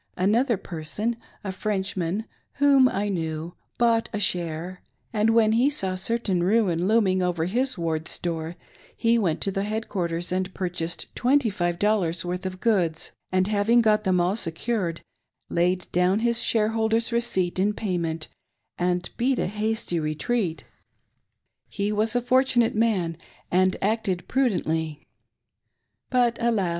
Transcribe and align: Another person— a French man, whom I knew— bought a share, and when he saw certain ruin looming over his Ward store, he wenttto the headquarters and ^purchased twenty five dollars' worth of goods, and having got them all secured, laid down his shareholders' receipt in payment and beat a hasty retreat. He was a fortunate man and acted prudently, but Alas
Another 0.17 0.57
person— 0.57 1.15
a 1.43 1.51
French 1.51 1.95
man, 1.95 2.25
whom 2.53 2.89
I 2.89 3.07
knew— 3.07 3.53
bought 3.77 4.09
a 4.11 4.19
share, 4.19 4.81
and 5.13 5.29
when 5.29 5.51
he 5.51 5.69
saw 5.69 5.93
certain 5.93 6.41
ruin 6.41 6.87
looming 6.87 7.21
over 7.21 7.45
his 7.45 7.77
Ward 7.77 8.07
store, 8.07 8.55
he 8.97 9.19
wenttto 9.19 9.53
the 9.53 9.61
headquarters 9.63 10.31
and 10.31 10.51
^purchased 10.55 11.05
twenty 11.13 11.51
five 11.51 11.77
dollars' 11.77 12.25
worth 12.25 12.47
of 12.47 12.59
goods, 12.59 13.11
and 13.31 13.45
having 13.47 13.79
got 13.79 14.03
them 14.03 14.19
all 14.19 14.35
secured, 14.35 15.01
laid 15.51 15.85
down 15.91 16.21
his 16.21 16.41
shareholders' 16.41 17.11
receipt 17.11 17.59
in 17.59 17.71
payment 17.71 18.27
and 18.79 19.11
beat 19.17 19.37
a 19.37 19.45
hasty 19.45 19.99
retreat. 19.99 20.63
He 21.69 21.91
was 21.91 22.15
a 22.15 22.21
fortunate 22.21 22.73
man 22.73 23.17
and 23.51 23.77
acted 23.83 24.27
prudently, 24.27 25.05
but 26.09 26.39
Alas 26.41 26.69